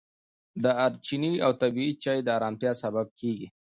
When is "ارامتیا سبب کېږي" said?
2.37-3.47